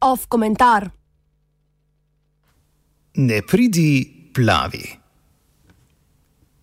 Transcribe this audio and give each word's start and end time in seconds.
Off 0.00 0.26
komentar. 0.28 0.90
Ne 3.14 3.42
pridi 3.42 4.30
plavi. 4.34 4.98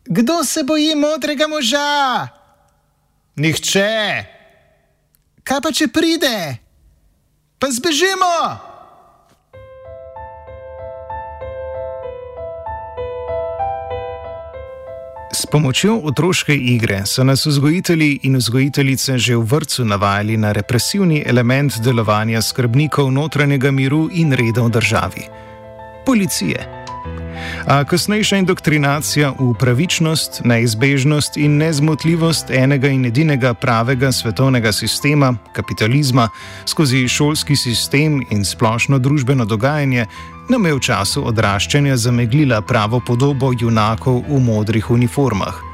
Kdo 0.06 0.44
se 0.44 0.64
boji 0.64 0.96
modrega 0.96 1.48
moža? 1.48 2.28
Nihče. 3.36 4.26
Kaj 5.44 5.62
pa 5.62 5.72
če 5.72 5.88
pride? 5.88 6.58
Pa 7.60 7.68
zbežimo! 7.72 8.71
Pomočjo 15.52 16.00
otroške 16.04 16.56
igre 16.56 17.06
so 17.06 17.24
nas 17.24 17.46
vzgojitelji 17.46 18.20
in 18.24 18.36
vzgojiteljice 18.36 19.18
že 19.18 19.36
v 19.36 19.44
vrtu 19.44 19.86
navajali 19.86 20.38
na 20.38 20.52
represivni 20.52 21.24
element 21.26 21.80
delovanja 21.84 22.42
skrbnikov 22.42 23.12
notranjega 23.12 23.72
miru 23.72 24.10
in 24.14 24.34
reda 24.34 24.62
v 24.62 24.70
državi- 24.70 25.26
policije 26.06 26.81
a 27.66 27.84
kasnejša 27.84 28.38
indoktrinacija 28.38 29.32
v 29.40 29.54
pravičnost, 29.60 30.42
neizbežnost 30.44 31.38
in 31.38 31.58
nezmotljivost 31.58 32.52
enega 32.52 32.88
in 32.88 33.06
edinega 33.06 33.54
pravega 33.54 34.12
svetovnega 34.12 34.72
sistema, 34.72 35.34
kapitalizma, 35.54 36.30
skozi 36.66 37.08
šolski 37.08 37.56
sistem 37.56 38.22
in 38.30 38.46
splošno 38.46 39.00
družbeno 39.00 39.46
dogajanje, 39.46 40.06
nam 40.50 40.66
je 40.66 40.76
v 40.76 40.80
času 40.80 41.26
odraščanja 41.28 41.98
zameglila 41.98 42.62
pravo 42.62 43.00
podobo 43.00 43.54
junakov 43.60 44.24
v 44.30 44.40
modrih 44.40 44.92
uniformah. 44.92 45.71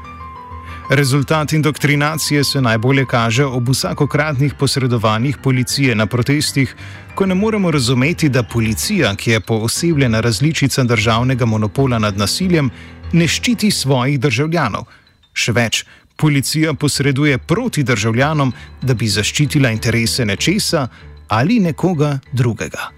Rezultat 0.90 1.52
indoktrinacije 1.52 2.44
se 2.44 2.60
najbolje 2.60 3.06
kaže 3.06 3.44
ob 3.44 3.68
vsakokratnih 3.68 4.54
posredovanjih 4.54 5.36
policije 5.42 5.94
na 5.94 6.06
protestih, 6.06 6.74
ko 7.14 7.26
ne 7.26 7.34
moremo 7.34 7.70
razumeti, 7.70 8.28
da 8.28 8.42
policija, 8.42 9.14
ki 9.16 9.30
je 9.30 9.40
poosebljena 9.40 10.20
različica 10.20 10.84
državnega 10.84 11.44
monopola 11.44 11.98
nad 11.98 12.16
nasiljem, 12.16 12.70
ne 13.12 13.28
ščiti 13.28 13.70
svojih 13.70 14.20
državljanov. 14.20 14.84
Še 15.32 15.52
več, 15.52 15.84
policija 16.16 16.74
posreduje 16.74 17.38
proti 17.38 17.82
državljanom, 17.82 18.52
da 18.82 18.94
bi 18.94 19.08
zaščitila 19.08 19.70
interese 19.70 20.24
nečesa 20.24 20.88
ali 21.28 21.60
nekoga 21.60 22.18
drugega. 22.32 22.97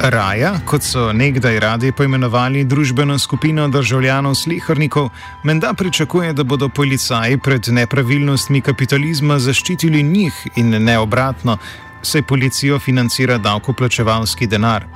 Raja, 0.00 0.52
kot 0.64 0.82
so 0.86 1.12
nekdaj 1.12 1.58
radi 1.60 1.88
poimenovali 1.92 2.62
družbeno 2.64 3.18
skupino 3.18 3.68
državljanov 3.68 4.34
slihrnikov, 4.34 5.08
menda 5.44 5.72
pričakuje, 5.74 6.32
da 6.32 6.44
bodo 6.44 6.68
policaji 6.68 7.38
pred 7.38 7.68
nepravilnostmi 7.68 8.60
kapitalizma 8.60 9.38
zaščitili 9.38 10.02
njih 10.02 10.46
in 10.56 10.70
ne 10.84 10.98
obratno, 10.98 11.58
saj 12.02 12.22
policijo 12.22 12.78
financira 12.78 13.38
davkoplačevalski 13.38 14.46
denar. 14.46 14.86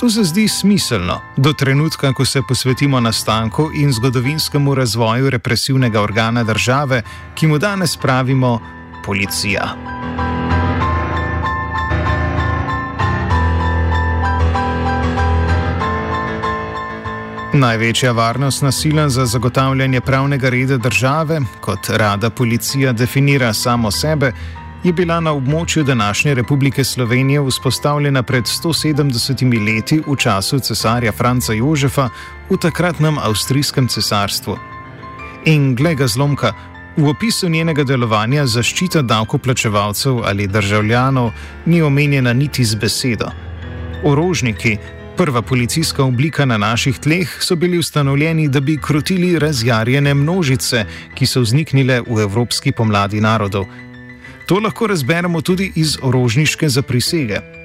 To 0.00 0.10
se 0.10 0.24
zdi 0.24 0.48
smiselno, 0.48 1.20
do 1.36 1.52
trenutka, 1.52 2.12
ko 2.12 2.24
se 2.24 2.42
posvetimo 2.48 3.00
nastanku 3.00 3.70
in 3.74 3.92
zgodovinskemu 3.92 4.74
razvoju 4.74 5.30
represivnega 5.30 6.00
organa 6.00 6.44
države, 6.44 7.02
ki 7.34 7.46
mu 7.46 7.58
danes 7.58 7.96
pravimo 7.96 8.60
policija. 9.04 9.74
Največja 17.52 18.12
varnostna 18.12 18.70
sila 18.72 19.08
za 19.08 19.24
zagotavljanje 19.26 20.00
pravnega 20.00 20.48
reda 20.48 20.76
države, 20.76 21.40
kot 21.60 21.88
rada 21.88 22.30
policija 22.30 22.92
definira 22.92 23.52
samo 23.52 23.90
sebe, 23.90 24.32
je 24.84 24.92
bila 24.92 25.20
na 25.20 25.32
območju 25.32 25.82
današnje 25.82 26.34
Republike 26.34 26.84
Slovenije 26.84 27.40
vzpostavljena 27.40 28.22
pred 28.22 28.44
170 28.44 29.66
leti 29.66 29.98
v 30.06 30.16
času 30.16 30.60
cesarja 30.60 31.12
Franca 31.12 31.52
Jožefa 31.52 32.08
v 32.50 32.56
takratnem 32.56 33.18
avstrijskem 33.18 33.88
cesarstvu. 33.88 34.56
In 35.44 35.74
glede 35.74 36.08
zlomka, 36.08 36.52
v 36.96 37.08
opisu 37.08 37.48
njenega 37.48 37.84
delovanja 37.84 38.46
zaščita 38.46 39.02
davkoplačevalcev 39.02 40.22
ali 40.24 40.46
državljanov 40.46 41.32
ni 41.66 41.82
omenjena 41.82 42.32
niti 42.32 42.64
z 42.64 42.74
besedo. 42.74 43.30
Orožniki, 44.04 44.78
prva 45.20 45.42
policijska 45.42 46.04
oblika 46.04 46.44
na 46.44 46.56
naših 46.58 46.98
tleh, 46.98 47.28
so 47.40 47.56
bili 47.56 47.78
ustanovljeni, 47.78 48.48
da 48.48 48.60
bi 48.60 48.78
krotili 48.80 49.38
razjarjene 49.38 50.14
množice, 50.14 50.84
ki 51.14 51.26
so 51.26 51.42
vzniknile 51.44 52.00
v 52.00 52.22
evropski 52.22 52.72
pomladi 52.72 53.20
narodov. 53.20 53.66
To 54.46 54.58
lahko 54.64 54.86
razberemo 54.86 55.40
tudi 55.40 55.72
iz 55.76 55.98
orožniške 56.02 56.68
zaprisege. 56.68 57.59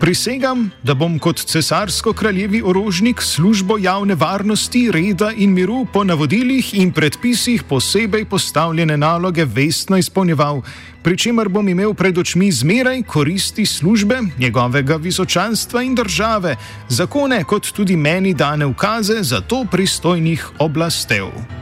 Prisegam, 0.00 0.70
da 0.82 0.94
bom 0.94 1.18
kot 1.20 1.42
cesarsko-kraljevi 1.44 2.62
orožnik 2.64 3.20
službo 3.22 3.76
javne 3.78 4.14
varnosti, 4.14 4.86
reda 4.90 5.28
in 5.36 5.52
miru 5.52 5.84
po 5.92 6.04
navodilih 6.04 6.70
in 6.74 6.92
predpisih 6.92 7.62
posebej 7.68 8.24
postavljene 8.24 8.96
naloge 8.96 9.44
vestno 9.44 10.00
izpolnjeval, 10.00 10.62
pri 11.02 11.18
čemer 11.18 11.48
bom 11.48 11.68
imel 11.68 11.92
pred 11.94 12.18
očmi 12.18 12.48
zmeraj 12.52 13.02
koristi 13.02 13.66
službe, 13.66 14.22
njegovega 14.38 14.96
visočanstva 14.96 15.82
in 15.82 15.94
države, 15.94 16.56
zakone 16.88 17.44
kot 17.44 17.72
tudi 17.72 17.96
meni 17.96 18.34
dane 18.34 18.66
ukaze 18.66 19.22
za 19.22 19.40
to 19.40 19.66
pristojnih 19.70 20.48
oblastev. 20.58 21.59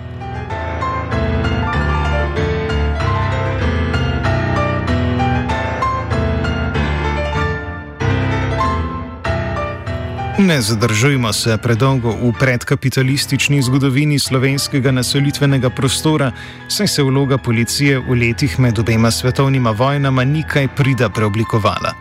Ne 10.39 10.61
zadržujmo 10.61 11.33
se 11.33 11.57
predolgo 11.63 12.11
v 12.11 12.33
predkapitalistični 12.39 13.63
zgodovini 13.63 14.19
slovenskega 14.19 14.91
naselitvenega 14.91 15.71
prostora, 15.71 16.33
saj 16.69 16.89
se 16.89 17.03
vloga 17.03 17.39
policije 17.39 17.99
v 17.99 18.15
letih 18.15 18.59
med 18.59 18.79
obema 18.79 19.11
svetovnima 19.11 19.71
vojnama 19.71 20.25
nikaj 20.25 20.69
prida 20.77 21.09
preoblikovala. 21.09 21.93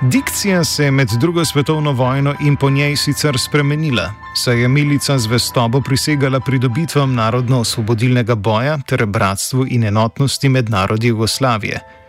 Dikcija 0.00 0.64
se 0.64 0.84
je 0.84 0.90
med 0.90 1.08
drugo 1.20 1.44
svetovno 1.44 1.92
vojno 1.92 2.34
in 2.40 2.56
po 2.56 2.70
njej 2.70 2.96
sicer 2.96 3.38
spremenila, 3.38 4.12
saj 4.34 4.60
je 4.60 4.68
milica 4.68 5.18
zvestobo 5.18 5.80
prisegala 5.80 6.40
pridobitvam 6.40 7.14
narodno-osvobodilnega 7.14 8.34
boja 8.34 8.78
ter 8.86 9.06
bratstvu 9.06 9.66
in 9.68 9.84
enotnosti 9.84 10.48
med 10.48 10.70
narodi 10.70 11.06
Jugoslavije. 11.06 12.03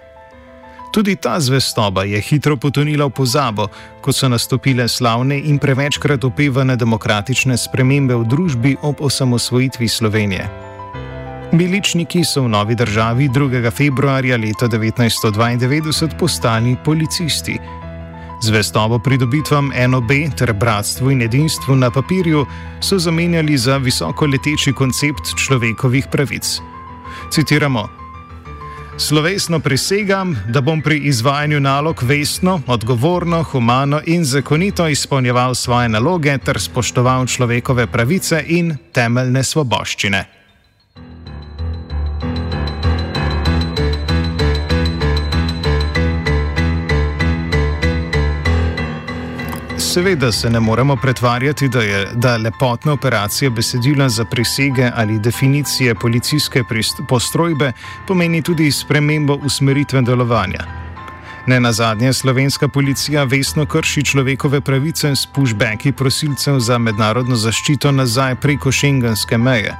Tudi 0.96 1.16
ta 1.16 1.40
zvestoba 1.40 2.04
je 2.08 2.22
hitro 2.22 2.56
potonila 2.56 3.06
v 3.06 3.12
pozabo, 3.12 3.68
ko 4.00 4.16
so 4.16 4.32
nastopile 4.32 4.88
slavne 4.88 5.36
in 5.36 5.60
prevečkrat 5.60 6.24
opevane 6.24 6.80
demokratične 6.80 7.58
spremembe 7.60 8.16
v 8.16 8.24
družbi 8.24 8.72
ob 8.80 9.04
osamosvojitvi 9.04 9.88
Slovenije. 9.92 10.48
Miličniki 11.52 12.24
so 12.24 12.48
v 12.48 12.56
novi 12.56 12.80
državi 12.80 13.28
2. 13.28 13.72
februarja 13.76 14.40
leta 14.40 14.72
1992 14.72 16.16
postali 16.16 16.78
policisti. 16.80 17.60
Zvestobo 18.40 19.00
pridobitvam 19.00 19.76
NOB 19.76 20.12
ter 20.38 20.54
bratstvu 20.54 21.12
in 21.12 21.28
edinstvu 21.28 21.76
na 21.76 21.92
papirju 21.92 22.46
so 22.80 22.96
zamenjali 23.00 23.58
za 23.58 23.78
visoko 23.78 24.26
leteči 24.26 24.72
koncept 24.72 25.36
človekovih 25.36 26.08
pravic. 26.12 26.60
Citiramo: 27.32 28.05
Slovesno 28.98 29.60
prisegam, 29.60 30.38
da 30.48 30.62
bom 30.62 30.82
pri 30.82 30.98
izvajanju 30.98 31.60
nalog 31.60 32.04
vestno, 32.04 32.62
odgovorno, 32.68 33.44
humano 33.44 34.02
in 34.06 34.24
zakonito 34.26 34.88
izpolnjeval 34.88 35.56
svoje 35.56 35.90
naloge 35.90 36.38
ter 36.38 36.60
spoštoval 36.62 37.28
človekove 37.28 37.88
pravice 37.88 38.44
in 38.48 38.78
temeljne 38.92 39.44
svoboščine. 39.44 40.45
Seveda 49.96 50.32
se 50.32 50.50
ne 50.50 50.60
moremo 50.60 50.96
pretvarjati, 50.96 51.68
da 51.68 51.82
je 51.82 52.08
da 52.16 52.38
lepotna 52.38 52.94
operacija 52.94 53.50
besedila 53.50 54.10
za 54.10 54.26
prisege 54.26 54.92
ali 54.96 55.20
definicije 55.20 55.96
policijske 55.96 56.64
postrojbe 57.10 57.72
pomeni 58.08 58.42
tudi 58.42 58.72
spremembo 58.72 59.34
usmeritve 59.34 60.02
delovanja. 60.02 60.60
Ne 61.48 61.60
na 61.60 61.72
zadnje, 61.72 62.14
slovenska 62.14 62.68
policija 62.68 63.24
vestno 63.24 63.66
krši 63.66 64.04
človekove 64.04 64.62
pravice 64.62 65.16
s 65.16 65.26
pushbacki 65.26 65.92
prosilcev 65.92 66.60
za 66.60 66.78
mednarodno 66.78 67.36
zaščito 67.36 67.92
nazaj 67.92 68.36
preko 68.36 68.72
šengenske 68.72 69.38
meje. 69.38 69.78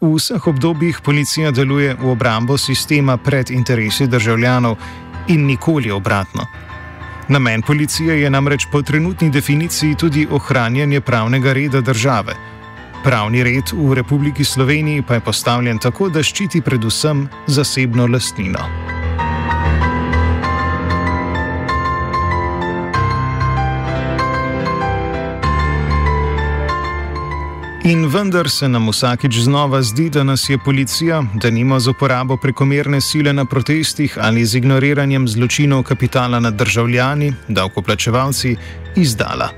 V 0.00 0.14
vseh 0.14 0.46
obdobjih 0.46 1.00
policija 1.04 1.50
deluje 1.50 1.96
v 2.00 2.10
obrambo 2.10 2.58
sistema 2.58 3.16
pred 3.16 3.50
interesi 3.50 4.06
državljanov 4.06 4.76
in 5.28 5.46
nikoli 5.46 5.90
obratno. 5.90 6.46
Namen 7.28 7.62
policije 7.62 8.20
je 8.20 8.30
namreč 8.30 8.66
po 8.72 8.82
trenutni 8.82 9.30
definiciji 9.30 9.94
tudi 9.94 10.26
ohranjanje 10.30 11.00
pravnega 11.00 11.52
reda 11.52 11.80
države. 11.80 12.34
Pravni 13.04 13.42
red 13.42 13.72
v 13.72 13.94
Republiki 13.94 14.44
Sloveniji 14.44 15.02
pa 15.02 15.14
je 15.14 15.20
postavljen 15.20 15.78
tako, 15.78 16.08
da 16.08 16.22
ščiti 16.22 16.60
predvsem 16.60 17.28
zasebno 17.46 18.06
lastnino. 18.06 19.01
In 27.84 28.06
vendar 28.06 28.50
se 28.50 28.68
nam 28.68 28.88
vsakič 28.88 29.38
znova 29.42 29.82
zdi, 29.82 30.10
da 30.10 30.22
nas 30.22 30.48
je 30.48 30.58
policija, 30.58 31.22
da 31.34 31.50
nima 31.50 31.80
z 31.80 31.88
uporabo 31.90 32.36
prekomerne 32.36 33.00
sile 33.00 33.32
na 33.32 33.44
protestih 33.44 34.18
ali 34.20 34.44
z 34.46 34.54
ignoriranjem 34.54 35.28
zločinov 35.28 35.82
kapitala 35.82 36.40
nad 36.40 36.54
državljani, 36.54 37.32
davkoplačevalci, 37.48 38.56
izdala. 38.96 39.48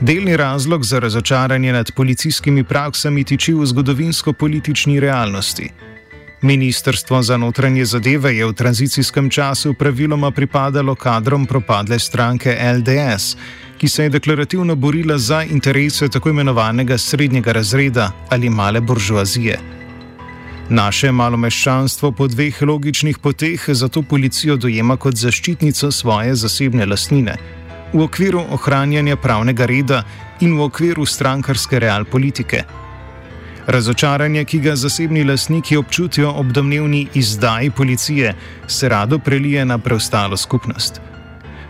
Delni 0.00 0.36
razlog 0.36 0.84
za 0.84 0.98
razočaranje 0.98 1.72
nad 1.72 1.92
policijskimi 1.92 2.64
praksami 2.64 3.24
tiči 3.24 3.54
v 3.54 3.66
zgodovinsko-politični 3.66 5.00
realnosti. 5.00 5.70
Ministrstvo 6.42 7.22
za 7.22 7.36
notranje 7.36 7.84
zadeve 7.84 8.36
je 8.36 8.46
v 8.46 8.52
tranzicijskem 8.52 9.30
času 9.30 9.74
praviloma 9.74 10.30
pripadalo 10.30 10.94
kadrom 10.94 11.46
propadle 11.46 11.98
stranke 11.98 12.58
LDS 12.76 13.36
ki 13.78 13.88
se 13.88 14.02
je 14.02 14.08
deklarativno 14.08 14.74
borila 14.74 15.18
za 15.18 15.42
interese 15.42 16.08
tako 16.08 16.30
imenovanega 16.30 16.98
srednjega 16.98 17.52
razreda 17.52 18.12
ali 18.28 18.50
male 18.50 18.80
buržoazije. 18.80 19.58
Naše 20.68 21.12
malomeščanstvo 21.12 22.12
po 22.12 22.26
dveh 22.26 22.62
logičnih 22.62 23.18
poteh 23.18 23.64
zato 23.68 24.02
policijo 24.02 24.56
dojema 24.56 24.96
kot 24.96 25.14
zaščitnico 25.14 25.92
svoje 25.92 26.34
zasebne 26.34 26.86
lastnine 26.86 27.36
v 27.92 28.02
okviru 28.02 28.42
ohranjanja 28.50 29.16
pravnega 29.16 29.66
reda 29.66 30.02
in 30.40 30.56
v 30.58 30.66
okviru 30.66 31.06
strankarske 31.06 31.78
realpolitike. 31.78 32.62
Razočaranje, 33.66 34.44
ki 34.44 34.58
ga 34.62 34.76
zasebni 34.76 35.24
lastniki 35.24 35.76
občutijo 35.76 36.30
ob 36.30 36.52
domnevni 36.52 37.06
izdaji 37.14 37.70
policije, 37.70 38.34
se 38.66 38.88
rado 38.88 39.18
prelije 39.18 39.64
na 39.64 39.78
preostalo 39.78 40.36
skupnost 40.36 41.00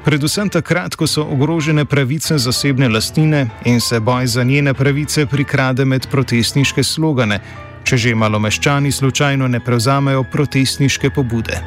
predvsem 0.06 0.48
takrat, 0.48 0.94
ko 0.94 1.06
so 1.10 1.24
ogrožene 1.26 1.84
pravice 1.84 2.38
zasebne 2.38 2.88
lastnine 2.88 3.46
in 3.64 3.80
se 3.80 4.00
boj 4.00 4.26
za 4.26 4.42
njene 4.42 4.74
pravice 4.74 5.26
prikrade 5.26 5.84
med 5.84 6.06
protestniške 6.10 6.84
slogane, 6.84 7.40
če 7.84 7.96
že 7.96 8.14
malomeščani 8.14 8.92
slučajno 8.92 9.48
ne 9.48 9.60
prevzamejo 9.60 10.22
protestniške 10.32 11.10
pobude. 11.10 11.58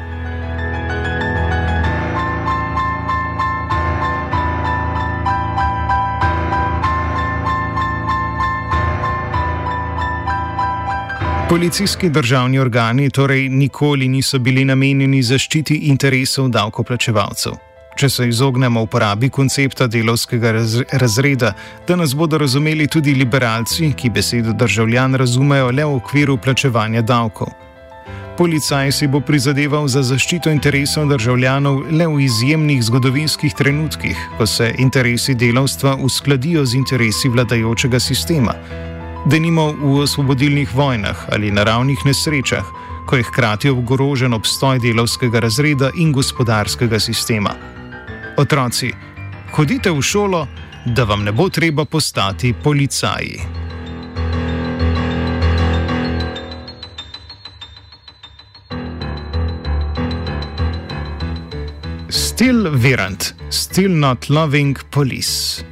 Policijski 11.48 12.08
državni 12.10 12.58
organi 12.58 13.10
torej 13.10 13.48
nikoli 13.48 14.08
niso 14.08 14.38
bili 14.38 14.64
namenjeni 14.64 15.22
zaščiti 15.22 15.74
interesov 15.90 16.48
davkoplačevalcev. 16.48 17.69
Če 18.00 18.08
se 18.08 18.24
izognemo 18.28 18.80
uporabi 18.86 19.28
koncepta 19.28 19.84
delovskega 19.86 20.54
razreda, 21.02 21.50
da 21.88 21.96
nas 22.00 22.14
bodo 22.16 22.38
razumeli 22.40 22.86
tudi 22.88 23.12
liberalci, 23.12 23.90
ki 23.92 24.08
besedo 24.10 24.54
državljan 24.56 25.18
razumejo 25.20 25.66
le 25.68 25.84
v 25.84 25.96
okviru 25.98 26.38
plačevanja 26.40 27.02
davkov. 27.04 27.50
Policaj 28.38 28.92
si 28.96 29.06
bo 29.06 29.20
prizadeval 29.20 29.84
za 29.92 30.00
zaščito 30.00 30.48
interesov 30.48 31.10
državljanov 31.10 31.82
le 31.92 32.06
v 32.08 32.22
izjemnih 32.24 32.80
zgodovinskih 32.86 33.52
trenutkih, 33.58 34.22
ko 34.38 34.46
se 34.48 34.70
interesi 34.78 35.34
delavstva 35.34 35.98
uskladijo 36.00 36.64
z 36.64 36.78
interesi 36.80 37.28
vladajočega 37.28 38.00
sistema, 38.00 38.54
da 39.26 39.38
nimo 39.38 39.74
v 39.74 39.98
osvobodilnih 40.06 40.72
vojnah 40.72 41.26
ali 41.36 41.52
naravnih 41.52 42.06
nesrečah, 42.08 42.64
ko 43.04 43.20
je 43.20 43.28
hkrati 43.28 43.74
ogrožen 43.76 44.32
obstoj 44.32 44.80
delovskega 44.80 45.44
razreda 45.44 45.92
in 46.00 46.16
gospodarskega 46.16 47.00
sistema. 47.00 47.52
Otroci, 48.40 48.88
hodite 49.52 49.90
v 49.92 50.00
šolo, 50.02 50.46
da 50.86 51.04
vam 51.04 51.24
ne 51.24 51.32
bo 51.32 51.50
treba 51.52 51.84
postati 51.84 52.54
policaji. 52.62 53.40
Still 62.08 62.70
virant, 62.72 63.34
still 63.50 63.92
not 63.92 64.30
loving 64.30 64.78
police. 64.90 65.69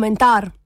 Off 0.00 0.04
komentar. 0.04 0.59